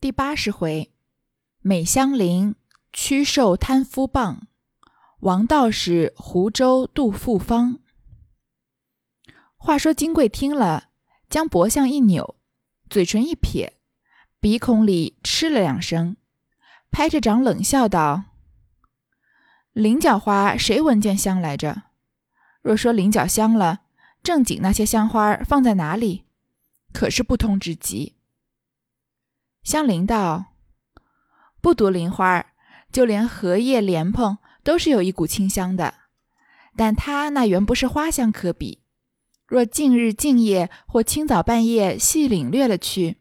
[0.00, 0.90] 第八十回，
[1.60, 2.54] 美香菱
[2.90, 4.46] 屈受贪夫棒，
[5.18, 7.80] 王道士湖州杜富方。
[9.58, 10.88] 话说金贵听了，
[11.28, 12.36] 将脖项一扭，
[12.88, 13.74] 嘴唇一撇，
[14.40, 16.16] 鼻孔里嗤了两声，
[16.90, 18.24] 拍着掌冷笑道
[19.74, 21.82] ：“菱角花谁闻见香来着？
[22.62, 23.80] 若说菱角香了，
[24.22, 26.24] 正经那些香花放在哪里？
[26.90, 28.16] 可是不通之极。”
[29.62, 30.46] 香菱道
[31.60, 32.46] ：“不独菱花，
[32.90, 35.94] 就连荷叶、莲蓬都是有一股清香的，
[36.74, 38.82] 但它那原不是花香可比。
[39.46, 43.18] 若近日静夜或清早半夜细领略了去，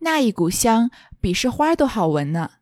[0.00, 2.54] 那一股香比是花都好闻呢。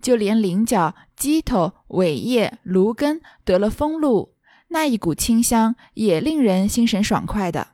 [0.00, 4.36] 就连菱角、鸡头、苇叶、芦根得了风露，
[4.68, 7.72] 那一股清香也令人心神爽快的。”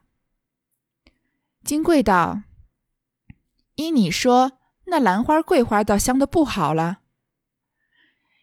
[1.63, 2.43] 金贵道
[3.77, 4.53] ：“依你说。”
[4.87, 6.99] 那兰花、桂花倒香的不好了。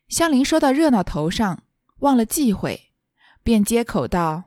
[0.07, 1.63] 香菱说到热闹头上，
[1.99, 2.91] 忘了忌讳，
[3.43, 4.45] 便接口道：“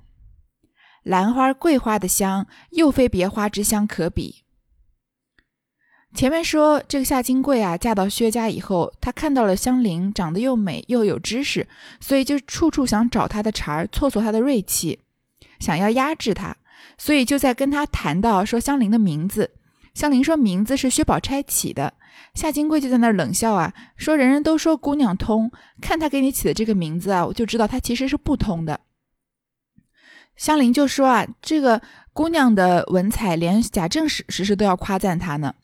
[1.05, 4.42] 兰花、桂花的香，又非别花之香可比。”
[6.14, 11.67] 前面说这个夏金桂啊，嫁到薛家以后，她看到了香菱长得又美又有知识，
[12.00, 15.00] 所以就处处想找她的茬儿，挫挫她的锐气，
[15.58, 16.56] 想要压制她，
[16.98, 19.52] 所以就在跟她谈到说香菱的名字。
[19.95, 21.95] 香菱说：“名字是薛宝钗起的。”
[22.35, 28.81] 夏金贵就在那儿冷笑啊，说：“人人都说姑娘通，看她给你起的这个名字啊，我就知道她其实是不通的。”
[30.37, 31.83] 香菱就说：“啊，这个
[32.13, 35.55] 姑娘的文采，连贾政时时时都要夸赞她呢。”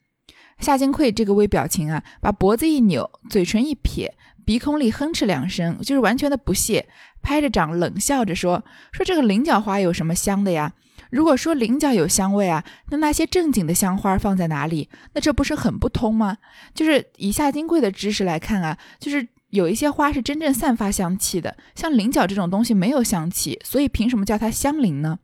[0.61, 6.89] 夏金贵这个微表情啊，把脖子一扭，嘴唇一撇，鼻孔里哼哧两声，就是完全的不屑，
[7.23, 10.73] 拍着掌冷笑着说：“说这个菱角花有什么香的呀？”
[11.11, 14.89] 如果说菱角有香味啊，那那些正经的香花放在哪里？
[15.15, 16.39] 那这不是很不通吗？
[16.75, 25.19] 就是以夏金贵的知识来看啊，就是有一些花是真正散发香气的，像菱角这种东西没有香气，所以凭什么叫它香菱呢？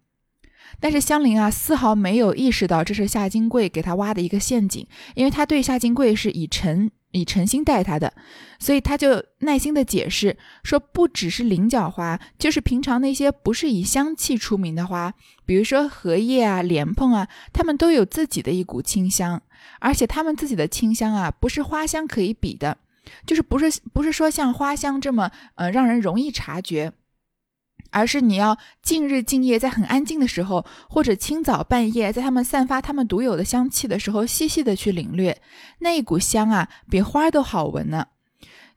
[0.81, 6.91] 但是香菱啊，丝毫没有意识到这是夏金贵给他挖的一个陷阱，因为他对夏金贵是以诚。
[7.17, 8.13] 以诚心待他的，
[8.59, 15.15] 所以他就耐心的解释说，不只是菱角花，就是平常那些不是以香气出名的花，
[15.47, 19.41] 比如说荷叶啊、莲蓬啊，它们都有自己的一股清香，
[19.79, 22.79] 而且它们自己的清香啊，不是花香可以比的，
[23.25, 26.93] 就是不是不是说像花香这么呃让人容易察觉。
[27.95, 35.41] 而是你要近日静夜，在很安静的时候，或者清早半夜，在它们散发它们独有的香气的时候，细细的去领略
[35.79, 38.09] 那一股香啊，比花都好闻呢。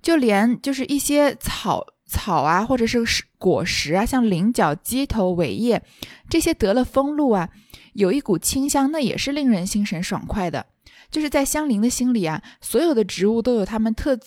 [0.03, 3.03] 就连就是一些草草啊，或者是
[3.39, 5.81] 果实啊，像菱角、鸡头、尾叶
[6.29, 7.49] 这些得了风露啊，
[7.93, 10.67] 有一股清香，那也是令人心神爽快的。
[11.09, 14.19] 就是在香菱的心里啊，所有的植物都有它们特。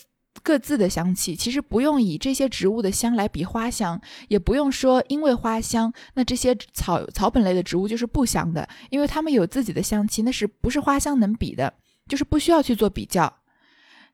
[0.42, 11.72] 各自的香气，其实不用以这些植物的香来比花香，也不用说因为花香，那这些草草本类的植物就是不香的，因为它们有自己的香气，那是不是花香能比的？
[12.08, 13.32] 就是不需要去做比较。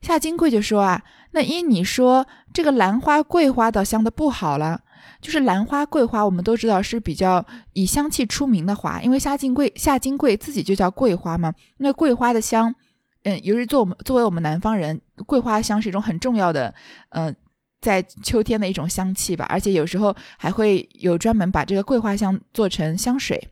[0.03, 4.83] 夏金贵就说啊，那依你说，这个兰花、桂花倒香的不好了。
[5.21, 12.75] 就是兰花、桂花，我们都知道是比较以香气出名的花，因为夏金贵夏金贵自己就叫桂花嘛，那桂花的香。
[13.27, 16.73] 嗯，由于作我们作为我们南方人，桂花香是一种很重要的，
[17.09, 17.35] 呃，
[17.81, 19.45] 在秋天的一种香气吧。
[19.49, 23.49] 而且有时候还会有专门把这个桂花香做成香水。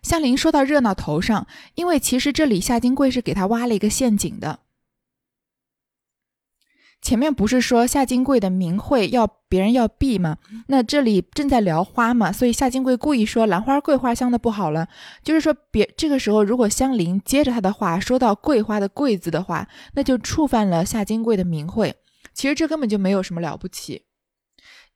[0.00, 4.60] 香菱说到热闹头上，因为其实这里夏金贵是给他挖了一个陷阱的。
[7.00, 10.36] 前面不是说夏金贵的名讳要别人要避吗？
[10.66, 14.88] 那这里正在聊花嘛，所以夏金贵故意说兰花、桂花香的不好了，
[15.22, 21.94] 就是说别这个时候如果香菱接着他的话说到桂花的桂字的话，那就触犯了夏金贵的名讳。
[22.34, 24.02] 其实这根本就没有什么了不起。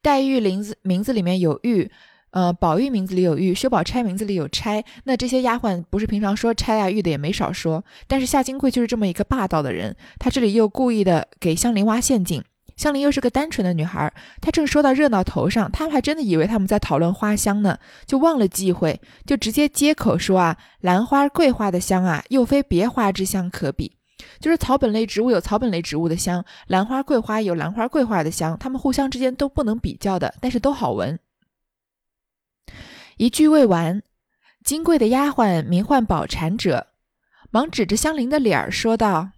[0.03, 1.91] 黛玉名字名字里面有玉。
[2.33, 7.85] 呃，宝玉名字里有玉，薛宝钗名字里有钗，那这些丫鬟不是平常说钗啊玉的也没少说。
[8.07, 12.43] 但是夏金桂就是这么一个霸道的人，他这里又故意的给香菱挖陷阱。
[12.75, 14.11] 香菱又是个单纯的女孩，
[14.41, 23.93] 她正说到热闹头上，他们还真的以为他们在讨论花香呢，就忘了忌讳，就直接接口说啊，兰花、桂花的香啊，又非别花之香可比。
[24.41, 31.19] 就是草本类植物有草本类植物的香，兰花、桂花有兰花、桂花的香，它们互相之间都不能比较的，但是都好闻。
[33.23, 34.03] 一句未完，
[34.65, 36.89] 金贵的丫鬟名唤宝蟾者，
[37.53, 39.31] 忙指着香菱的脸儿说道：“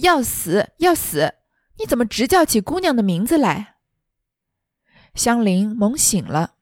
[0.00, 1.34] 要死要死！
[1.78, 3.74] 你怎么直叫起姑娘的名字来？”
[5.14, 6.54] 香菱猛醒了，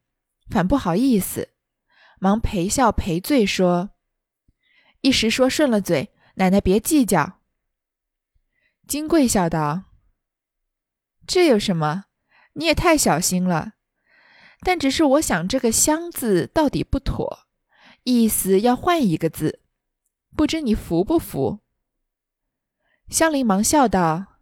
[0.51, 1.51] 反不好意思，
[2.19, 3.91] 忙陪笑赔罪说
[5.03, 7.39] ：“一时说顺了嘴，奶奶别计较。”
[8.89, 9.85] 金贵笑道
[11.29, 12.07] ：“这有什么？
[12.55, 13.74] 你也太小心了。
[14.65, 17.47] 但只是我想这个‘香’字到底不妥，
[18.03, 19.61] 意思要换一个字，
[20.35, 21.61] 不知你服不服？”
[23.09, 24.39] 香菱忙笑道：“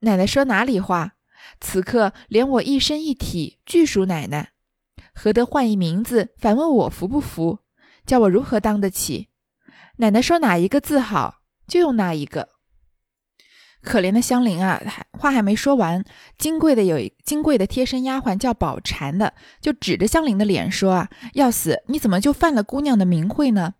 [0.00, 1.16] 奶奶说哪里话？
[1.60, 4.52] 此刻连我一身一体俱属奶奶，
[5.12, 6.32] 何得换一名字？
[6.38, 7.58] 反问我服不服？
[8.06, 9.28] 叫我如何当得起？
[9.96, 12.50] 奶奶说哪一个字好，就用哪一个。”
[13.82, 16.04] 可怜的香菱啊，还话还没说完，
[16.38, 21.82] 金贵的有一金贵的贴身丫鬟叫宝蟾的，就指着香菱的脸说啊：“要死！
[21.88, 23.74] 你怎么就犯了姑娘的名讳呢？”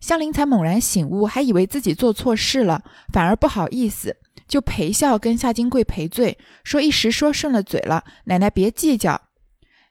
[0.00, 4.16] 香菱才猛然醒悟，还以为自己做错事了，反而不好意思，
[4.48, 9.20] 就陪笑跟夏金贵赔罪，说一时说顺了嘴了，奶奶别计较。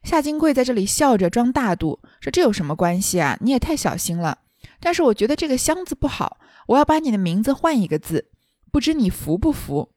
[0.03, 3.37] 夏金贵在这里笑着装大度，说：“这有什么关系啊？
[3.41, 4.39] 你也太小心了。
[4.79, 6.37] 但是我觉得这个箱子不好，
[6.67, 8.29] 我要把你的名字换一个字。”
[8.75, 9.89] 不知你服不服？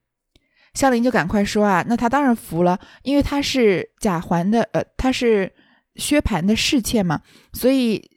[0.72, 5.52] 香菱就赶快说啊，那他当然服了，因为他是贾环的，呃，他是
[5.96, 7.22] 薛蟠的侍妾嘛，
[7.52, 8.08] 所以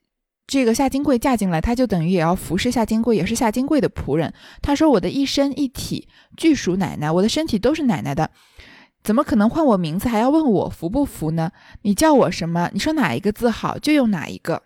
[0.46, 4.32] 这个夏金贵嫁进来，他就等于也要服侍夏金贵，也是夏金贵的仆人。
[4.62, 8.30] 他说：“我的一身一体俱属奶奶，我的身体都是奶奶的，
[9.04, 11.52] 怎么可能换我名字还要问我服不服呢？
[11.82, 12.70] 你叫我什么？
[12.72, 14.62] 你说哪一个字好，就用哪一个。”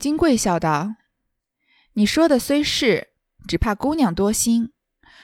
[0.00, 0.96] 金贵笑道
[1.94, 3.06] ：“你说的虽是。”
[3.50, 4.70] 只怕姑娘多心，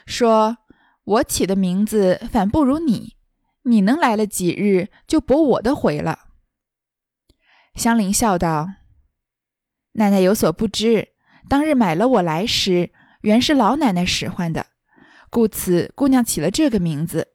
[0.04, 0.58] 说
[1.04, 3.14] 我起的名字反不如你，
[3.62, 6.30] 你能来了几日就驳我的回了。
[7.76, 8.68] 香菱笑道
[9.94, 11.10] ：“奶奶有所不知，
[11.48, 12.90] 当日买了我来时，
[13.20, 14.66] 原是老奶奶使唤的，
[15.30, 17.28] 故此姑娘起了这个名字。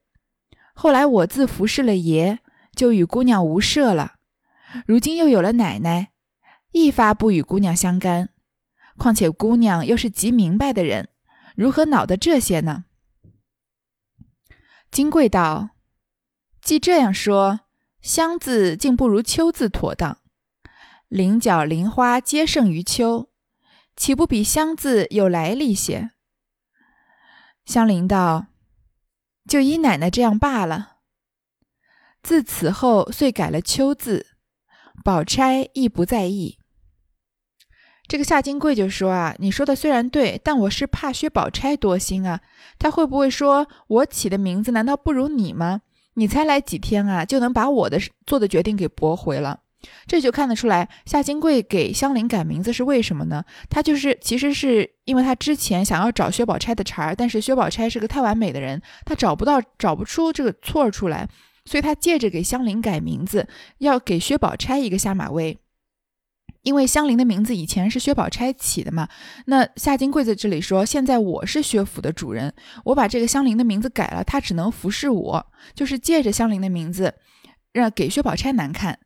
[0.73, 2.39] 后来我自服侍了爷，
[2.75, 4.15] 就与姑娘无涉了。
[4.85, 6.11] 如今又有了奶奶，
[6.73, 8.31] 一发不与姑娘相干。”
[8.97, 11.09] 况且姑娘又是极明白的人，
[11.55, 12.85] 如何恼得这些呢？
[14.91, 15.69] 金贵道
[16.61, 17.61] ：“既这样说，
[18.01, 20.19] 香字竟不如秋字妥当。
[21.07, 23.29] 菱角、菱花皆胜于秋，
[23.95, 26.11] 岂不比香字有来历些？”
[27.65, 28.47] 香菱道
[29.47, 30.97] ：“就依奶奶这样罢了。”
[32.23, 34.27] 自此后，遂改了秋字。
[35.03, 36.59] 宝钗亦不在意。
[38.12, 42.42] 这个夏金贵就说啊，你说的虽然对，但我是怕薛宝钗多心啊。
[42.78, 45.80] 他会不会说我起的名字难道不如你吗？
[46.16, 49.62] 你才来几天啊，就能把我的做的决定给驳回了？
[50.08, 53.46] 这就看得出来，夏金贵给香菱改名字是为什么呢？
[53.69, 61.30] 他就是其实是因为他之前想要找薛宝钗的茬儿，但是薛宝钗是个太完美的人，他找不到找不出这个错出来，
[61.63, 63.48] 所以他借着给香菱改名字，
[63.78, 65.58] 要给薛宝钗一个下马威。
[66.63, 69.08] 因为香菱的名字以前是薛宝钗起的嘛，
[69.46, 72.54] 那夏金贵在这里说，现在我是薛府的主人，
[72.86, 77.16] 我把这个香菱的名字改了，她只能服侍我，就是借着香菱的名字，
[77.74, 79.00] 让给薛宝钗难看。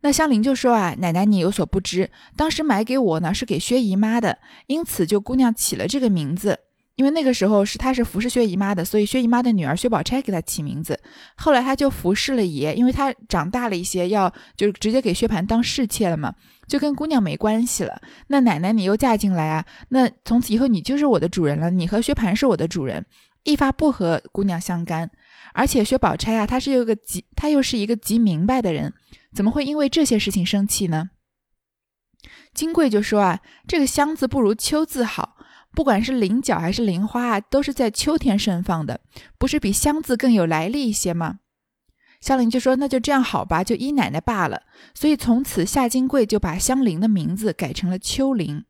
[0.00, 6.58] 那香菱就说啊，奶奶你有所不知，当时买给我呢是给薛姨妈的，因此就姑娘起了这个名字。
[6.96, 11.00] 因为那个时候是她是服侍薛姨妈的，所以薛姨妈的女儿薛宝钗给她起名字。
[11.36, 16.34] 后来她就服侍了爷，因为她长大了一些，要就是直接给薛蟠当侍妾了嘛，
[16.72, 18.00] 就跟姑娘没关系了。
[18.28, 23.04] 那奶奶你又嫁进来啊，那从此以后你就是我的主人了，你和薛蟠是我的主人，
[23.42, 25.10] 一发不和姑娘相干。
[25.52, 28.94] 而且薛宝钗啊，她是有个极，她又是一个极明白的人，
[29.34, 31.10] 怎么会因为这些事情生气呢？
[32.54, 35.36] 金贵就说啊，这个香字不如秋字好。
[35.74, 39.00] 不管是菱角还是菱花啊，都是在秋天盛放的，
[39.36, 41.40] 不是比香字更有来历一些吗？
[42.22, 44.62] 香菱就说：“那就这样好吧，就依奶奶罢了。”
[44.94, 48.64] 所以从此夏金桂就把香菱的名字改成了秋菱。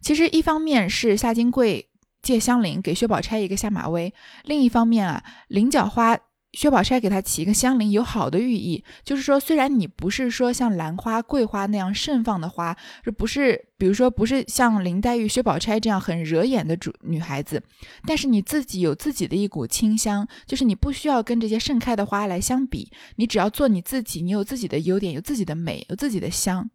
[0.00, 1.90] 其实一方面是夏金桂
[2.22, 4.14] 借香菱给薛宝钗一个下马威，
[4.44, 6.18] 另一方面啊，菱角花。
[6.52, 17.62] 薛宝钗给他起一个香菱，有好的寓意，就是说，虽然你不是说像兰花、桂花那样盛放的花，这不是，比如说不是像林黛玉、薛宝钗这样很惹眼的主女孩子，
[18.06, 26.68] 但是你自己有自己的一股清香，就是你不需要跟这些盛开的花来相比，你只要做你自己，你有自己的优点，有自己的美，有自己的香。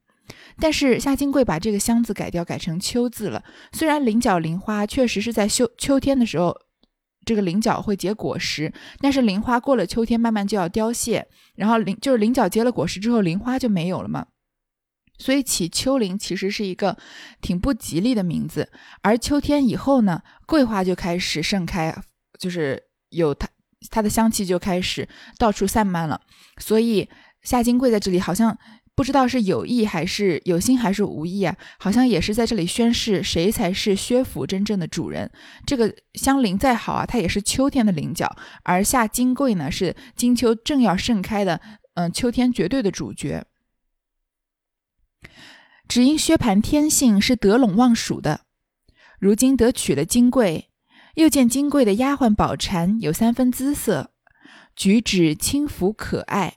[0.60, 3.44] 但是夏金桂把这个香字改掉，改成秋字了。
[3.72, 6.58] 虽然菱角、菱花确实是在秋秋天的时候。
[7.28, 14.28] 这个菱角会结果实，但是菱花过了秋天慢慢就要凋谢，然后菱就是菱角结了果实之后，菱花就没有了嘛。
[15.20, 16.96] 所以起秋菱其实是一个
[17.42, 18.72] 挺不吉利的名字。
[19.02, 21.94] 而秋天以后呢，桂花就开始盛开，
[22.40, 23.50] 就是有它
[23.90, 26.22] 它的香气就开始到处散漫了。
[26.60, 27.10] 所以
[27.42, 28.58] 夏金贵在这里好像
[28.98, 35.32] 不知道是有意还是有心还是无意啊，好像也是在这里宣誓谁才是薛府真正的主人。
[35.68, 41.62] 这个香菱再好啊，它也是秋天的菱角，而夏金桂呢是金秋正要盛开的，
[41.94, 43.46] 嗯，秋天绝对的主角。
[45.88, 48.42] 只因薛蟠天性是得陇望蜀的，
[49.20, 50.72] 如今得娶了金桂，
[51.14, 54.10] 又见金桂的丫鬟宝蟾有三分姿色，
[54.76, 56.56] 举止轻浮可爱。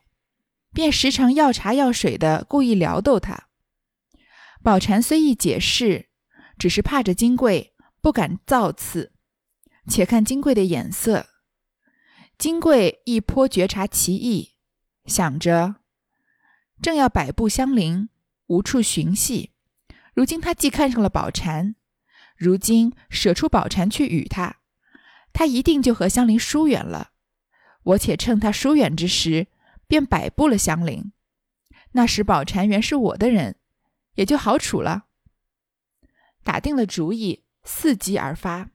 [0.72, 3.48] 便时常要茶要水的，故意撩逗他。
[4.62, 6.08] 宝蟾虽意解释，
[6.58, 9.12] 只是怕着金贵，不敢造次。
[9.88, 11.26] 且看金贵的眼色，
[12.38, 14.54] 金贵亦颇觉察其意，
[15.06, 15.76] 想着
[16.80, 18.08] 正要摆布香菱，
[18.46, 19.50] 无处寻隙。
[20.14, 21.74] 如今他既看上了宝蟾，
[22.36, 24.58] 如今舍出宝蟾去与他，
[25.32, 27.10] 他一定就和香菱疏远了。
[27.82, 29.48] 我且趁他疏远之时。
[29.90, 31.10] 便摆布了香菱，
[31.90, 33.56] 那时宝蟾原是我的人，
[34.14, 35.06] 也就好处了。
[36.44, 38.70] 打定了主意，伺机而发。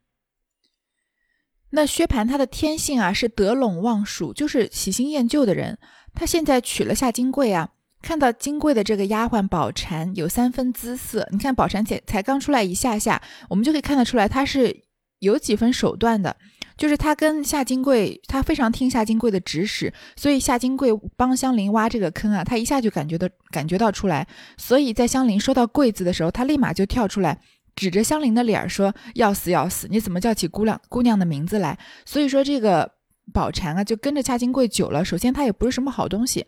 [1.69, 5.79] 那薛蟠他的天性啊，是得陇望蜀，就是喜新厌旧的人。
[6.13, 7.69] 他现在娶了夏金桂啊，
[8.01, 14.84] 看到金桂的这个丫鬟宝蟾有三分姿色，你看宝蟾才才刚出来一下下，我们就可以看得出来，他是
[15.19, 16.36] 有几分手段的。
[16.77, 24.27] 就是他跟夏金贵，他非常听夏金贵的指使，所以夏金贵帮香菱挖这个坑啊，他一下就感觉到感觉到出来。
[24.58, 27.39] 所以在香菱说到“贵”字的时候，他立马就跳出来，
[27.75, 29.88] 指着香菱的脸说：“要死要死！
[29.89, 32.91] 你怎么叫起姑娘姑娘的名字来？”所以说这个
[33.34, 35.03] 宝蟾啊，就跟着夏金贵久了。
[35.05, 36.46] 首先她也不是什么好东西，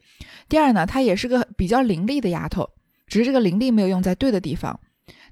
[0.49, 2.69] 第二呢，她也是个比较伶俐的丫头，
[3.07, 4.79] 只是这个伶俐没有用在对的地方。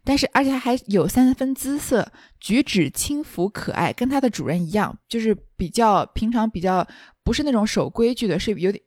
[0.06, 6.88] 但是，而且他还有三分姿色，举止轻浮可爱，跟他的主人一样，就是比较平常，比较
[7.24, 8.84] 不是那种守规矩的，是有点，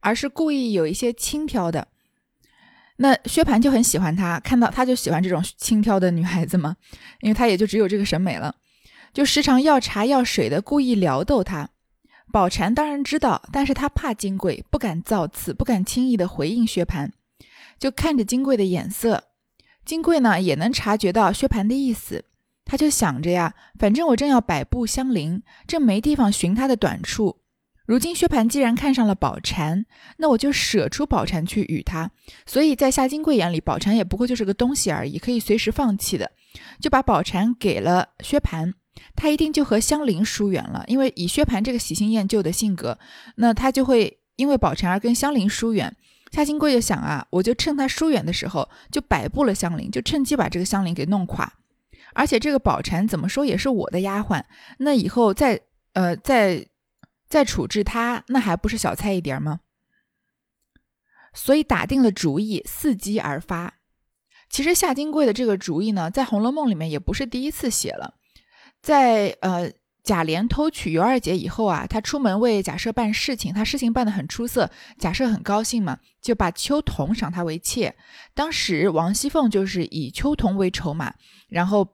[0.00, 1.88] 而是故意有一些轻佻的。
[2.96, 6.74] 那薛蟠就很喜欢他，看到他就喜欢这种轻佻的女孩子嘛，
[7.20, 8.54] 因为他也就只有这个审美了，
[9.12, 11.68] 就时常要茶要水的，故意撩逗他。
[12.32, 17.10] 宝蟾当然知道，但是他怕金贵，不敢造次，不敢轻易的回应薛蟠，
[17.78, 19.24] 就看着金贵的眼色。
[19.84, 22.24] 金贵呢也能察觉到薛蟠的意思，
[22.64, 27.40] 他就想着呀，反正我正要摆布香菱，正没地方寻他的短处。
[27.86, 29.84] 如今薛蟠既然看上了宝蟾，
[30.16, 32.10] 那我就舍出宝蟾去与他。
[32.46, 36.30] 所以在夏金贵眼里，宝蟾也不过就是个东西而已，可以随时放弃的，
[36.80, 38.72] 就把宝蟾给了薛蟠，
[39.14, 40.82] 他一定就和香菱疏远了。
[40.86, 42.98] 因为以薛蟠这个喜新厌旧的性格，
[43.36, 45.94] 那他就会因为宝蟾而跟香菱疏远。
[46.34, 51.52] 夏金贵就想啊，我就趁他疏远的时候，就摆布了香菱，就趁机把这个香菱给弄垮。
[52.12, 54.42] 而且这个宝蟾怎么说也是我的丫鬟，
[54.78, 55.60] 那以后再
[55.92, 56.66] 呃再
[57.28, 59.60] 再处置他，那还不是小菜一碟吗？
[61.32, 63.74] 所以打定了主意，伺机而发。
[64.50, 68.14] 其实夏金贵的这个主意呢，在《红楼梦》里面也不是第一次写了，
[68.82, 69.70] 在呃。
[70.04, 77.96] 贾琏偷娶尤二姐以后啊，他出门为贾赦办事情，他事情办得很出色，贾赦很高兴嘛，就把秋桐赏他为妾。
[78.34, 81.14] 当时王熙凤就是以秋桐为筹码，
[81.48, 81.88] 然后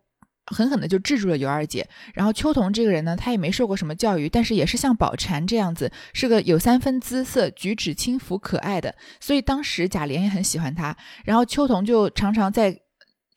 [0.46, 1.88] 狠狠的就制住了尤二姐。
[2.12, 10.96] 然后秋桐这个人呢，他也没受过什么教育，但是也是像宝蟾这样子，是个有三分姿色、举止轻浮可爱的，所以当时贾琏也很喜欢他。
[11.24, 12.76] 然后秋桐就常常在，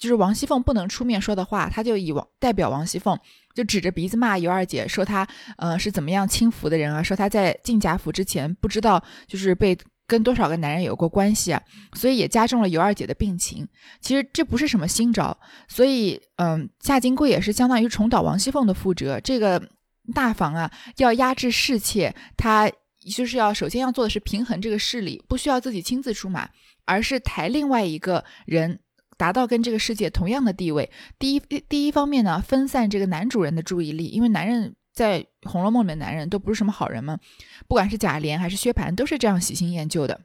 [0.03, 3.17] 就是王熙凤不能出面说的话，他就以王代表王熙凤。
[3.55, 5.25] 就指着鼻子骂尤二姐，说她
[5.57, 7.01] 呃是怎么样轻浮的人啊？
[7.01, 13.65] 说她在进贾府之前不知道就是被跟多少个男人有过关系啊，所以也加重了尤二姐的病情。
[14.01, 15.37] 其实这不是什么新招，
[15.69, 19.21] 所以嗯，夏金贵也是相当于重蹈王熙凤的覆辙。
[19.21, 19.69] 这个
[20.13, 22.69] 大房啊，要压制侍妾，他
[23.15, 26.49] 就是要首先要做的是平衡这个势力，不需要自己亲自出马，
[26.83, 28.79] 而是抬另外一个人。
[29.17, 30.91] 达到跟这个世界同样的地位。
[31.17, 37.19] 第一，第一方面呢，分散这个男主人的注意力，因为男人在《红楼梦》里面，男人都不是什么好人嘛，
[37.67, 40.21] 不管是贾琏还是薛蟠，都是这样喜新厌旧的。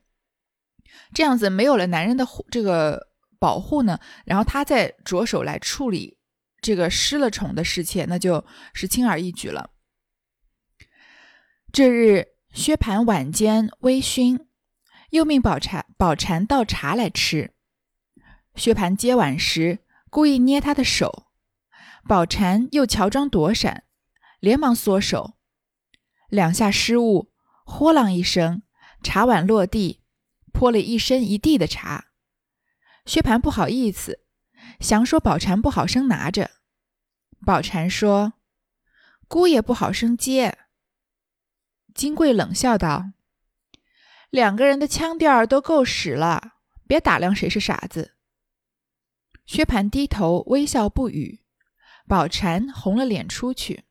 [1.14, 6.18] 这样子没有了男人的这个保护呢，然后他再着手来处理
[6.60, 9.70] 这个失了宠的侍妾，那就是轻而易举了。
[11.70, 14.40] 这日，薛蟠晚间微醺，
[15.10, 17.52] 又命宝蟾宝蟾倒茶来吃。
[18.58, 19.78] 薛蟠接碗时，
[20.10, 21.28] 故意捏他的手，
[22.08, 23.84] 宝蟾又乔装躲闪，
[24.40, 25.34] 连忙缩手，
[26.28, 27.30] 两下失误，
[27.64, 28.62] 豁啷一声，
[29.00, 30.02] 茶碗落地，
[30.52, 32.06] 泼了一身一地的茶。
[33.06, 34.24] 薛蟠不好意思，
[34.80, 36.50] 想说宝蟾不好生拿着，
[37.46, 38.32] 宝蟾说
[39.28, 40.58] ：“姑爷不好生接。”
[41.94, 43.12] 金贵冷笑道
[44.30, 46.54] ：“两个人的腔调都够使了，
[46.88, 48.16] 别打量谁是傻子。
[49.48, 51.40] 薛蟠低头微笑不语，
[52.06, 53.84] 宝蟾红了脸出去。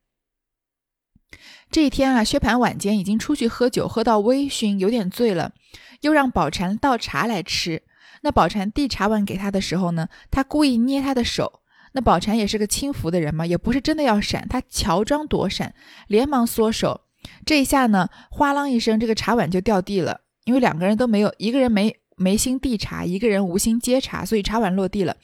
[1.71, 5.53] 这一天啊，薛蟠晚间已经出去喝酒，喝到微醺，有点醉了，
[6.01, 7.81] 又让宝蟾倒茶来吃。
[8.21, 11.63] 那宝蟾递茶碗给他的时候呢，他故意捏他的手。
[11.93, 15.73] 那宝蟾也是个轻浮的人嘛，也不是真的要闪，他乔装躲闪，
[16.07, 17.01] 连忙缩手。
[17.43, 20.21] 这一下呢，哗啷一声，这个茶碗就掉地了。
[20.43, 25.15] 因为两个人都没有，一个人没没心递茶，一个人无心接茶，所以茶碗落地了，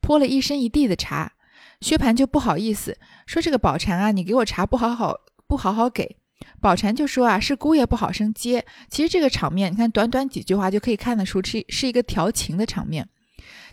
[0.00, 1.32] 泼了一身一地的茶。
[1.80, 5.14] 薛蟠就不好意思说：“这个宝蟾啊，你给我茶不好好
[5.46, 6.16] 不好好给。”
[6.60, 13.06] 宝蟾就说：“啊，是姑爷不好生接。”其实这个场面，你看短短几句话就可以看得出，是是一个调情的场面。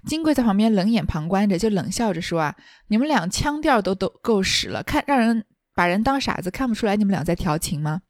[0.05, 2.55] 金贵在旁边冷眼旁观着，就冷笑着说：“啊，
[2.87, 8.01] 你们俩腔调都都够使了，看让人把人当傻子，看不出来你们俩在调情吗？”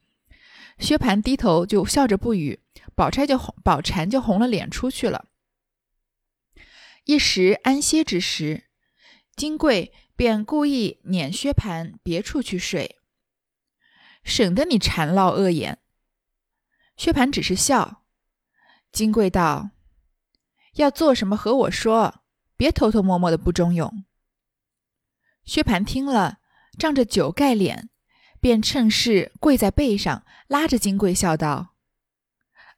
[0.79, 2.60] 薛蟠低头就笑着不语，
[2.95, 5.25] 宝钗就红，宝蟾就红了脸出去了。
[7.05, 8.65] 一时安歇之时，
[9.35, 12.97] 金贵便故意撵薛蟠别处去睡，
[14.23, 15.79] 省得你缠唠恶言。
[16.95, 18.03] 薛蟠只是笑。
[18.91, 19.71] 金贵道。
[20.75, 22.23] 要做什么和我说，
[22.57, 24.05] 别偷偷摸摸的不中用。
[25.45, 26.39] 薛蟠听了，
[26.79, 27.91] 仗着酒盖脸，
[28.39, 31.72] 便趁势跪在背上，拉着金贵笑道：“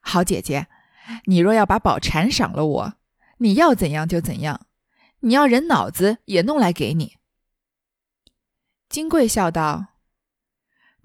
[0.07, 0.67] 好姐姐，
[1.25, 2.93] 你若要把宝蟾赏了我，
[3.39, 4.67] 你要怎样就怎样，
[5.21, 7.17] 你要人脑子也弄来给你。”
[8.87, 9.87] 金贵笑道：“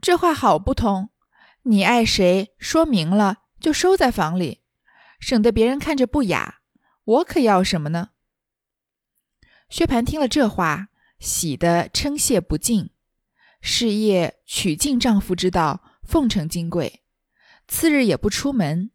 [0.03, 1.09] 这话好不通，
[1.63, 4.61] 你爱谁说明了就收在房里，
[5.19, 6.59] 省得别人看着不雅。”
[7.05, 8.11] 我可要什么呢？
[9.69, 10.89] 薛蟠听了这话，
[11.19, 12.91] 喜得称谢不尽。
[13.61, 17.03] 是夜取尽丈夫之道，奉承金贵。
[17.71, 18.91] 次日也不出门，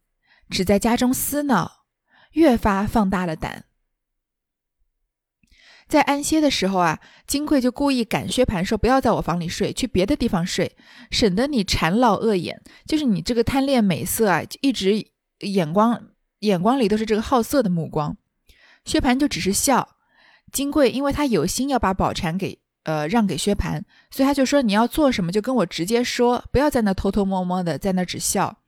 [0.50, 1.86] 只在家中厮闹，
[2.32, 3.64] 越发放大了胆。
[5.88, 10.76] 在安歇的时候啊，金贵就故意赶薛蟠说：“不要在我房里睡，去别的地方睡，
[11.10, 12.60] 省得你缠老恶眼。
[12.86, 15.06] 就是你这个贪恋美色啊，一直
[15.40, 16.08] 眼光。”
[16.40, 18.18] 眼光里都是这个好色的目光，
[18.84, 19.96] 薛蟠就只是笑。
[20.52, 28.58] 金贵因为他有心要把宝蟾给呃让给薛蟠，所以他就说你要做什么就跟我直接说，不要在那偷偷摸摸的在那只笑。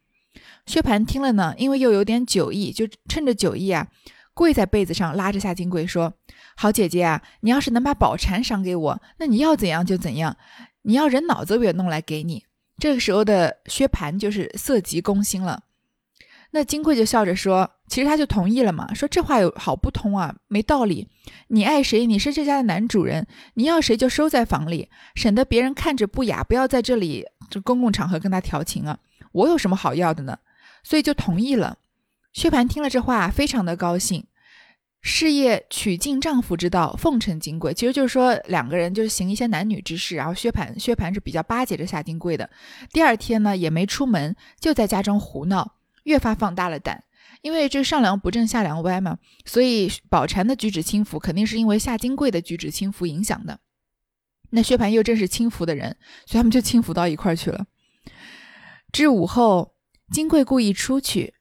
[0.66, 3.88] 薛蟠听了呢，因为又有点酒意，就趁着酒意啊，
[4.34, 6.12] 跪在被子上拉着夏金贵说
[6.56, 10.36] ：“好姐姐啊，你要是能把宝蟾赏给我，那你要怎样就怎样，
[10.82, 12.44] 你要人脑子我也弄来给你。”
[12.78, 15.64] 这个时候的薛蟠就是色急攻心了。
[16.52, 21.08] 那金贵就笑着说：“其实他就同意了嘛，说这话有好不通啊，没道理。
[21.48, 28.98] 你爱谁，你是这家的男主人，你要谁就收在房里，省得别人看着不雅，不要在这里这公共场合跟他调情啊。
[29.32, 30.38] 我有什么好要的呢？
[30.82, 31.78] 所以就同意了。”
[32.32, 34.24] 薛蟠听了这话，非常的高兴。
[35.00, 40.16] 事业取尽丈夫之道，奉承金贵，其实就是说两个人就是行一些男女之事。
[40.16, 42.50] 然后薛蟠薛蟠是比较巴结着夏金贵的。
[42.92, 45.76] 第二天呢，也没出门，就在家中胡闹。
[46.04, 47.04] 越发放大了胆，
[47.42, 53.60] 因为这上梁不正下梁歪嘛，所以宝蟾的举止轻浮，肯定是因为夏金贵的举止轻浮影响的。
[54.50, 57.66] 那薛蟠又正是轻浮的人，所以他们就轻浮到一块儿去了。
[58.98, 59.76] 至午后，
[60.10, 61.34] 金贵故意出去，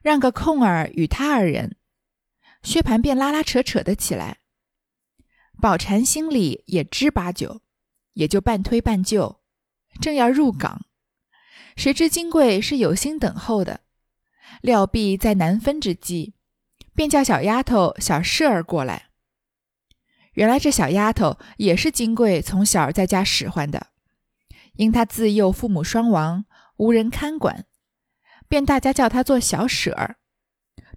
[0.00, 1.76] 让个空儿与他二人，
[2.62, 4.38] 薛蟠便拉拉扯扯的起来。
[5.60, 7.60] 宝蟾心里也知八九，
[8.14, 9.42] 也就半推半就，
[10.00, 10.86] 正要入港，
[11.76, 13.80] 谁知金贵是有心等候的。
[14.62, 16.32] 料必在难分之际，
[16.94, 19.10] 便叫小丫头小麝儿过来。
[20.32, 23.88] 原来这小丫头也是金贵从小在家使唤的，
[24.76, 27.66] 因她自幼父母双亡，无人看管，
[28.48, 30.16] 便大家叫她做小舍儿，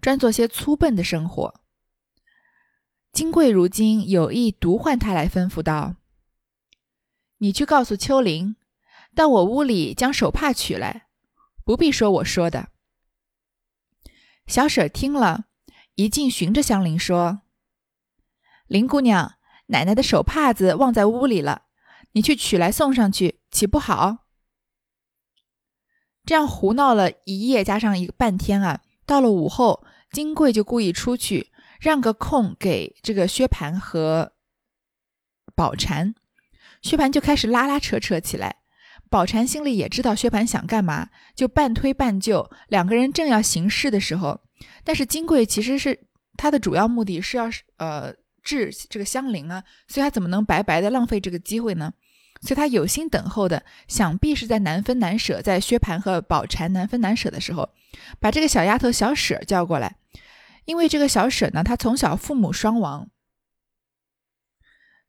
[0.02, 1.62] 专做些粗笨的生活。
[3.12, 5.96] 金贵如今有意独唤她来，吩咐道
[7.40, 8.56] ：“你去告诉秋玲，
[9.14, 11.08] 到我屋里将手帕取来，
[11.64, 12.70] 不必说我说的。”
[14.48, 15.46] 小婶听了
[15.96, 17.42] 一进，寻着香菱说
[18.68, 19.36] ：“林姑娘，
[19.68, 21.64] 奶奶的手帕子忘在屋里了，
[22.12, 24.25] 你去取来送上去，岂不好？”
[26.26, 34.34] 这样胡闹了一夜，加上一个半天啊，到了午后，金贵就故意出去，让个空给这个薛蟠和
[35.56, 36.16] 宝蟾，
[36.82, 38.58] 薛蟠就开始拉拉扯扯起来。
[39.10, 42.50] 宝蟾心里也知道薛蟠想干嘛，就半推半就。
[42.70, 44.42] 两个人正要行事的时候，
[44.84, 47.46] 但是金贵其实是他的主要目的是要
[47.78, 48.12] 呃
[48.42, 51.94] 治这个香菱啊，所以他怎么能白白的浪费这个机会呢？
[52.46, 57.70] 所以他有心等候的，想必是在难分难舍，在薛蟠和宝蟾难分难舍的时候，
[58.20, 59.96] 把这个小丫头小舍叫过来。
[60.66, 63.10] 因为这个小舍呢，她从小父母双亡，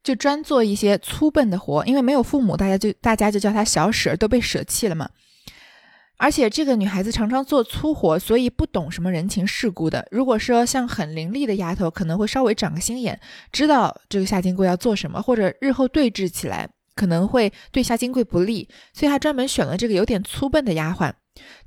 [0.02, 1.86] 就专做一些粗笨的活。
[1.86, 5.08] 因为没有父母，大家就大家就叫她小舍，都被舍弃了嘛。
[6.18, 10.06] 而且这个女孩子常常做粗活，所以不懂什么人情世故的。
[10.10, 13.20] 如果说像很伶俐的丫头，可能会稍微长个心眼，
[13.52, 21.12] 知道这个夏金贵要做什么，或者日后对峙起来可能会对夏金贵不利，所以她专门选了这个有点粗笨的丫鬟，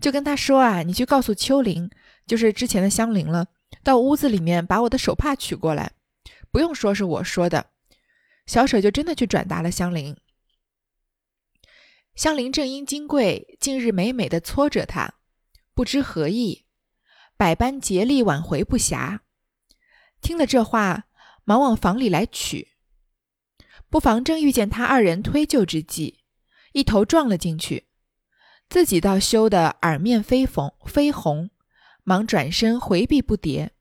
[0.01, 1.89] 就跟她说啊：“你去告诉秋玲，
[2.27, 3.47] 就是之前的香菱了，
[3.83, 5.91] 到屋子里面把我的手帕取过来。
[6.51, 7.67] 不用说是我说的。”
[8.47, 10.17] 小舍就真的去转达了香菱。
[12.15, 15.13] 香菱正因金贵近日美美的搓着她，
[15.75, 16.65] 不知何意，
[17.37, 19.19] 百般竭力挽回不暇。
[20.19, 21.05] 听了这话，
[21.43, 22.68] 忙往房里来取。
[23.89, 26.19] 不妨正遇见他二人推就之际，
[26.73, 27.87] 一头撞了进去，
[28.69, 31.49] 自己倒羞得耳面绯红绯红，
[32.03, 33.71] 忙转身回避不迭。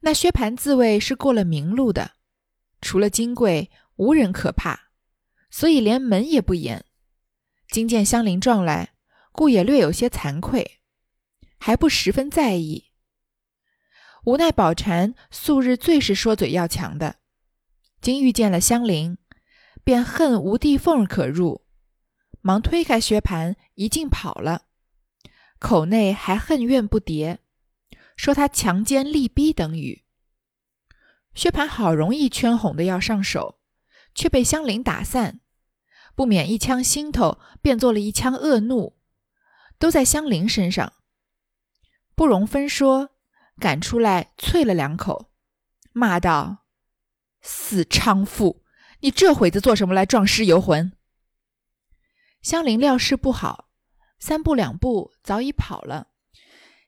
[0.00, 2.12] 那薛蟠自谓是过了明路的，
[2.80, 4.90] 除了金贵，无人可怕，
[5.50, 6.84] 所以连门也不掩。
[7.68, 8.92] 今见香菱撞来，
[9.32, 10.80] 故也略有些惭愧，
[11.58, 12.92] 还不十分在意。
[14.24, 17.16] 无奈宝蟾素日最是说嘴要强的，
[18.00, 19.16] 今遇见了香菱，
[19.82, 21.64] 便恨无地缝可入，
[22.40, 24.62] 忙推开薛蟠，一径跑了，
[25.58, 27.38] 口内还恨怨不迭，
[28.16, 30.04] 说他强奸力逼等语。
[31.34, 33.58] 薛蟠好容易圈哄的要上手，
[34.14, 35.40] 却被香菱打散。
[36.14, 38.96] 不免一腔心头变作了一腔恶怒，
[39.78, 40.94] 都在香菱身上，
[42.14, 43.10] 不容分说，
[43.58, 45.30] 赶出来啐了两口，
[45.92, 46.64] 骂道
[47.48, 48.64] ：“死娼妇，
[48.98, 50.92] 你这会子做什么来撞尸游魂？”
[52.42, 53.68] 香菱料事不好，
[54.18, 56.08] 三步两步早已跑了。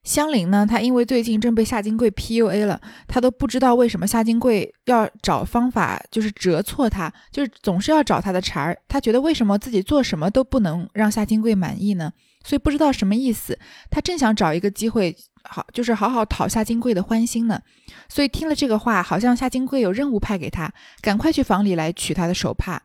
[0.09, 0.66] 香菱呢？
[0.66, 8.75] 她因为最近正被夏金贵 PUA 了，她都不知道为什么夏金贵要找方法，就是折挫她，就是总是要找她的茬儿。
[8.88, 12.11] 她觉得为什么自己做什么都不能让夏金贵满意呢？
[12.42, 13.59] 所以不知道什么意思。
[13.90, 17.61] 她正想找一个机会，好就是好好讨夏金贵的欢心呢。
[18.09, 22.83] 所以听了这个话，好像夏金贵有任务派给他，赶快去房里来取他的手帕。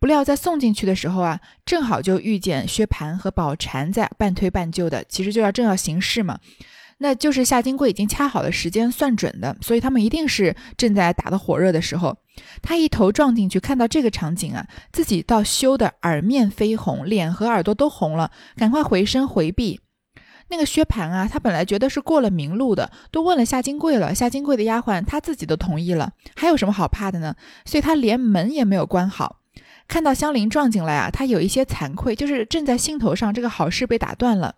[0.00, 6.38] 不料在送进去的时候啊，正好就遇见薛蟠和宝蟾在半推半就的，其实就要正要行事嘛。
[7.00, 12.16] 那就是夏金贵已经掐好了时间，算准的，所以他们一定是正在打得火热的时候。
[12.60, 19.80] 他一头撞进去，看到这个场景啊，自己倒羞得耳面绯红，脸和耳朵都红了，赶快回身回避。
[20.50, 27.34] 那个薛蟠啊，他本来觉得是过了明路的，都问了夏金贵了，夏金贵的丫鬟他自己都同意了，还有什么好怕的呢？
[27.64, 29.37] 所以他连门也没有关好。
[29.88, 34.54] 看到香菱撞进来啊，他有一些惭愧，就是正在兴头上，这个好事被打断了。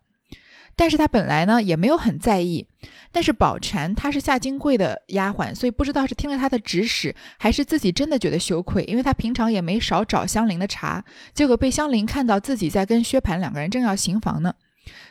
[0.77, 2.67] 但是他本来呢也没有很在意。
[3.13, 14.55] 但是宝蟾她是夏金贵的丫鬟，所以不知道是听了他的指使，还是自己真的觉得羞愧，因为他平常也没少找香菱的茬，结果被香菱看到自己在跟薛蟠两个人正要行房呢，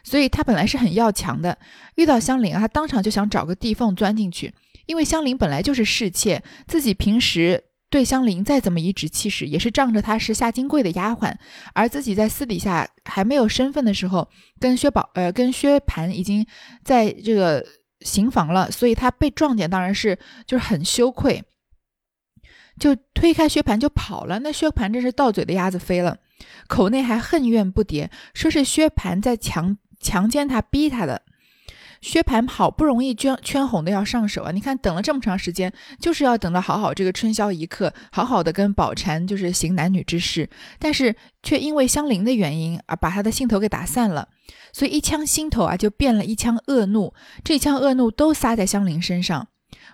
[0.03, 1.57] 所以他本来是很要强的，
[1.95, 4.53] 遇到香菱啊，他当场就想找个地缝钻进去，
[4.85, 7.65] 因为香菱本来就是侍妾，自己平时。
[7.89, 11.33] 对香菱再怎么颐指气使，也是仗着她是夏金贵的丫鬟，
[11.73, 16.45] 而自己在私底下还没有身份的时候，跟薛宝呃跟薛蟠已经
[16.83, 17.65] 在这个
[18.01, 21.43] 行房了，所以他被撞见当然是就是很羞愧，
[22.79, 24.39] 就推开薛蟠就跑了。
[24.39, 26.19] 那薛蟠真是到嘴的鸭子飞了，
[26.67, 31.23] 口内还恨怨不迭，说是薛蟠在强强奸她，逼她的。
[32.01, 34.51] 薛蟠好不容易圈圈红的要上手啊！
[34.51, 44.29] 你看等了这么长时间，就是要等到好好这个春宵一刻，好好的跟宝蟾就是行男女之事，但是却因为香菱的原因而把他的兴头给打散了，
[44.71, 49.47] 所以一腔心头啊就变了一腔恶怒，这腔恶怒都撒在香菱身上，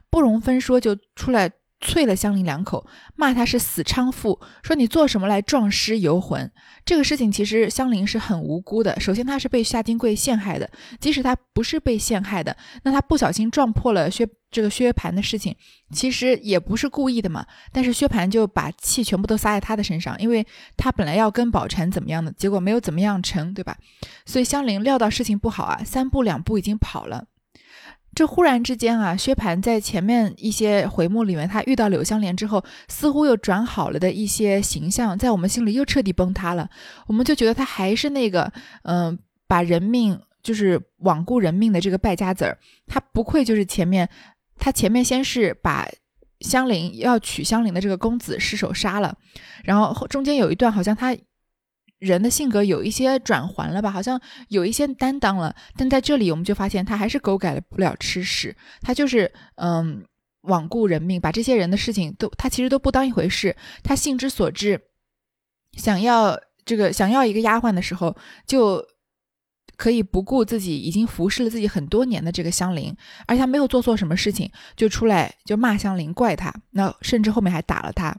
[0.10, 1.52] 不容分说就出来。
[1.82, 2.86] 啐了香菱两口，
[3.16, 6.52] 骂她是死娼妇，说你做什么来撞尸游魂？
[6.84, 9.00] 这个事情其实香菱是很无辜的。
[9.00, 15.56] 首先，她是被夏金贵陷害的，即使她不是被陷害的，那她不小心撞破了薛这个薛蟠的事情，
[15.92, 17.46] 其实也不是故意的嘛。
[17.72, 20.46] 但是薛蟠就把气全部都撒在她的身上，因为
[20.78, 23.78] 他本来要跟宝蟾怎么样的，结果没有怎么样成，对吧？
[24.26, 27.28] 所以香菱料到事情不好啊，三步两步已经跑了。
[28.16, 36.70] 这忽然之间啊，薛蟠在前面一些回目里面，他遇到柳湘莲之后，似乎又转好了的一些形象，在我们心里又彻底崩塌了。
[37.08, 38.52] 我们就觉得他还是那个，
[38.84, 42.58] 嗯，把人命就是罔顾人命的这个败家子儿。
[42.88, 44.10] 他不愧就是前面，
[44.58, 45.86] 他前面先是把
[46.40, 49.18] 香菱要娶香菱的这个公子失手杀了，
[49.64, 51.16] 然后中间有一段好像他
[52.06, 60.06] 人的性格有一些转环了吧，好像有一些担当了，但在这里我们就发现他还是狗改不了吃屎，他就是嗯
[60.44, 64.80] 罔顾人命，把这些人的事情都他其实都不当一回事，他性之所至，
[65.74, 68.16] 想要这个想要一个丫鬟的时候
[68.46, 68.86] 就。
[69.78, 72.96] 可以不顾自己已经服侍了自己很多年的这个香菱，
[73.28, 78.16] 而且他没有做错什么事情，就出来就骂香菱，怪他，那甚至后面还打了他。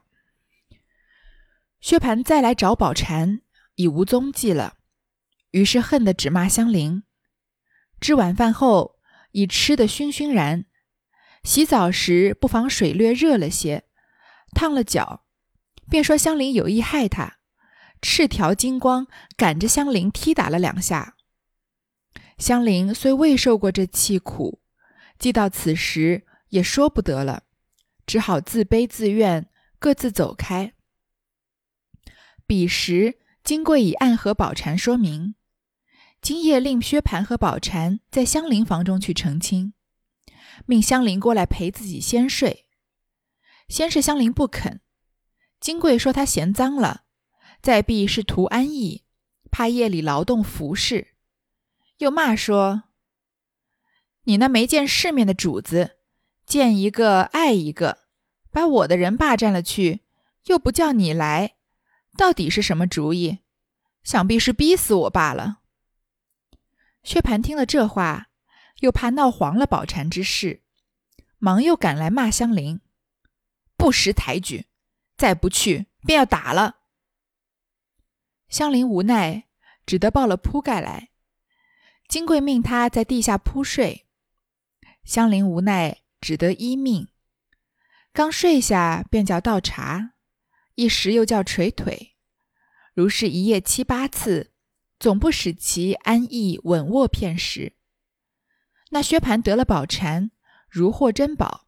[1.80, 3.40] 薛蟠再来找宝蟾，
[3.76, 4.76] 已无踪迹了，
[5.52, 7.04] 于是恨得只骂香菱。
[8.00, 8.98] 吃晚饭后，
[9.32, 10.66] 已吃得醺醺然，
[11.44, 13.84] 洗澡时不妨水略热了些，
[14.52, 15.24] 烫了脚，
[15.88, 17.38] 便说香菱有意害他，
[18.02, 21.16] 赤条金光赶着香菱踢打了两下。
[22.38, 24.60] 香菱虽未受过这气苦，
[25.18, 27.44] 既到此时也说不得了，
[28.06, 30.74] 只好自悲自怨，各自走开。
[32.46, 35.36] 彼时金贵已暗和宝蟾说明，
[36.20, 39.72] 今夜令薛蟠和宝蟾在香菱房中去成亲，
[40.66, 42.66] 命香菱过来陪自己先睡。
[43.68, 44.80] 先是香菱不肯，
[45.60, 47.04] 金贵说她嫌脏了，
[47.62, 49.04] 再必是图安逸，
[49.52, 51.14] 怕夜里劳动服侍。
[51.98, 52.82] 又骂说
[54.26, 55.98] ：“你那没见世面的主子，
[56.44, 57.98] 见一个爱一个，
[58.50, 60.00] 把我的人霸占了去，
[60.46, 61.54] 又不叫你来，
[62.16, 63.40] 到底是什么主意？
[64.02, 65.60] 想必是逼死我罢了。”
[67.04, 68.28] 薛蟠听了这话，
[68.80, 70.62] 又怕闹黄了宝蟾之事，
[71.38, 72.80] 忙又赶来骂香菱，
[73.76, 74.66] 不识抬举，
[75.16, 76.78] 再不去便要打了。
[78.48, 79.44] 香菱无奈，
[79.84, 81.10] 只得抱了铺盖来。
[82.08, 84.06] 金贵命他在地下铺睡，
[85.04, 87.08] 香菱无奈，只得依命。
[88.12, 90.12] 刚睡下，便叫倒茶，
[90.76, 92.14] 一时又叫捶腿，
[92.94, 94.52] 如是一夜七八次，
[95.00, 97.72] 总不使其安逸稳卧片时。
[98.90, 100.30] 那薛蟠得了宝蟾，
[100.68, 101.66] 如获珍宝，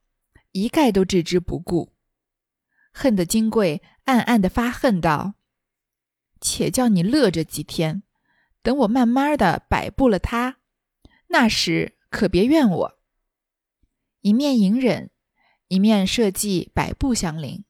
[0.53, 1.95] 一概都置之不顾，
[2.93, 5.35] 恨得金贵暗暗的发恨道
[6.41, 8.03] ：“且叫你乐着几天。”
[8.61, 10.59] 等我慢慢的摆布了他，
[11.29, 12.99] 那时可别怨我。
[14.21, 15.11] 一面隐忍，
[15.69, 17.65] 一面设计摆布香菱。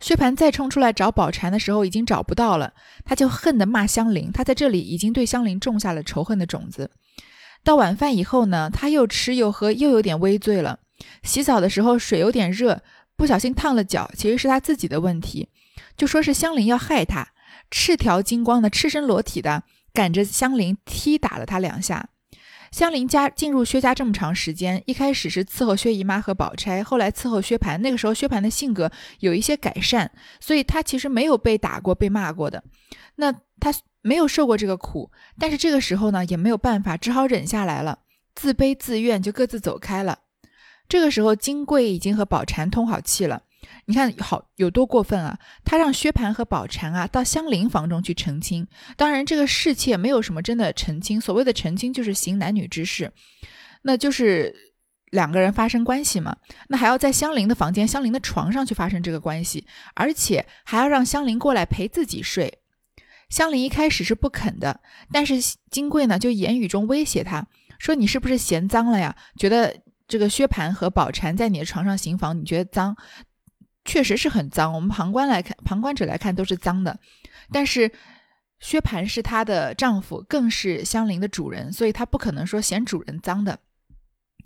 [0.00, 2.72] 薛蟠再冲出来找宝蟾的时候，已经找不到了，
[3.04, 4.32] 他就恨的骂香菱。
[4.32, 6.90] 他在这里已经对香菱种下了仇恨的种子。
[7.62, 10.80] 到晚饭以后呢，他又吃又喝，又有点微醉了。
[11.22, 12.82] 洗澡的时候水有点热，
[13.16, 15.50] 不小心烫了脚，其实是他自己的问题，
[15.96, 17.28] 就说是香菱要害他。
[17.70, 22.08] 赤条金光的赤身裸体的赶着香菱踢打了他两下。
[22.70, 27.76] 香菱家进入薛家这么长时间，一开始是伺候薛姨妈和宝钗，后来伺候薛蟠。
[27.78, 32.62] 那个时候薛蟠的性格有一些改善，所以他其实没有被打过、被骂过的。
[33.16, 37.98] 那他没有受过这个苦，但是这个时候呢也没有办法，只好忍下来了，
[38.34, 40.20] 自卑自怨，就各自走开了。
[40.88, 43.42] 这个时候金贵已经和宝蟾通好气了。
[43.86, 45.38] 你看好有多过分啊！
[45.64, 48.66] 他让薛蟠和宝蟾啊到香菱房中去成亲。
[48.96, 51.20] 当然，这个侍妾没有什么真的成亲。
[51.20, 53.12] 所谓的成亲就是行男女之事，
[53.82, 54.54] 那就是
[55.10, 56.36] 两个人发生关系嘛。
[56.68, 62.58] 那还要在香菱的房间、香菱的床上去发生这个关系，而且还要让香菱过来陪自己睡。
[63.28, 64.80] 香菱一开始是不肯的，
[65.12, 65.34] 但是
[65.70, 67.46] 金贵呢就言语中威胁他
[67.78, 69.16] 说：“你是不是嫌脏了呀？
[69.36, 72.96] 觉得这个薛蟠和宝蟾在你的床上行房，你觉得脏？”
[73.84, 76.98] 确实是很脏，我们旁观来看，旁观者来看都是脏的。
[77.52, 77.90] 但是
[78.60, 83.58] 薛蟠是她的丈夫，更是香菱的主人，所以她不可能说嫌主人脏的。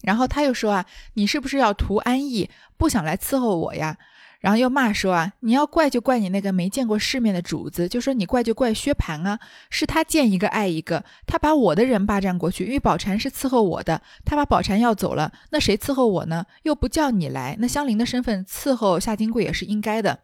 [0.02, 3.96] 然后他又说啊，你是不是要图安逸，不想来伺候我呀？
[4.44, 16.44] 然后又骂说啊，你要怪就怪你那个没见过世面的主子，就说你怪就怪薛蟠啊，是他见一个爱一个，他把我的人霸占过去，因为宝蟾是伺候我的，他把宝蟾要走了，那谁伺候我呢？
[16.64, 20.20] 又不叫你来，那香菱的身份伺候夏金贵也是应该的，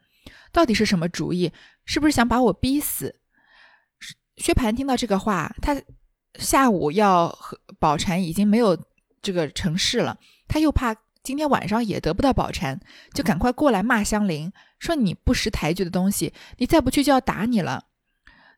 [0.53, 1.51] 到底是什么主意？
[1.87, 3.15] 是不是想把我逼死？
[4.37, 5.81] 薛蟠听到这个话，他
[6.35, 8.77] 下午要和宝蟾已经没有
[9.23, 10.95] 这个成事了，他又怕。
[11.23, 12.81] 今天晚上也得不到宝蟾，
[13.13, 17.85] 就赶快过来骂香菱，说你不识抬举的东西，你再不去就要打你了。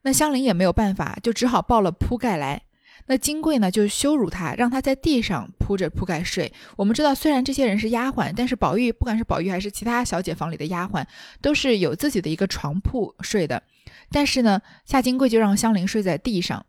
[0.03, 2.63] 那香菱也没有办法，就只好抱了铺盖来。
[3.07, 6.53] 那金贵呢，就羞辱她，让她在地上铺着铺盖睡。
[6.77, 11.05] 我们知道，虽然这些人是丫鬟，但是宝玉不管是宝玉还是其他小姐房里的丫鬟，
[11.41, 13.63] 都是有自己的一个床铺睡的。
[14.09, 16.65] 但是呢，夏金贵就让香菱睡在地上，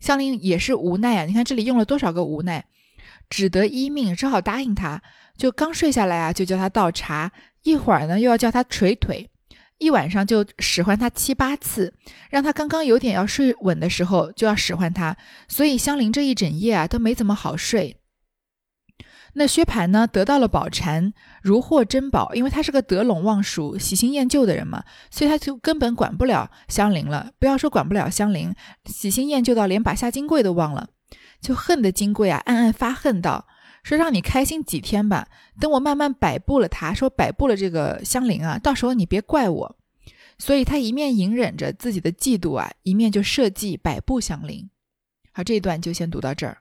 [0.00, 1.26] 香菱也是无奈啊。
[1.26, 2.64] 你看这里用了多少个无奈。
[3.30, 5.02] 只得依命，只好答应他。
[5.36, 7.30] 就刚睡下来啊，就叫他倒茶；
[7.62, 9.30] 一会儿呢，又要叫他捶腿。
[9.78, 11.92] 一晚上就使唤他七八次，
[12.30, 15.16] 让他刚刚有点要睡稳的时候就要使唤他。
[15.48, 17.96] 所以香菱这一整夜啊都没怎么好睡。
[19.36, 27.32] 那薛蟠呢，得到了宝蟾，如获珍宝，因为他是个得陇望蜀、喜新厌旧的人嘛，所以他就根本管不了香菱了。
[27.40, 30.88] 不要说管不了香菱，喜新厌旧到连把夏金桂都忘了，
[31.40, 33.48] 就恨得金桂啊，暗暗发恨道
[33.84, 35.28] ：“说让你开心几天吧，
[35.60, 39.76] 等我慢慢摆布了他，说摆布了这个香菱啊，到时候你别怪我。”
[40.36, 44.68] 所以他一面隐忍着自己的嫉妒啊，一面就设计摆布香菱。
[45.30, 46.58] 好，这一段就先读到这儿。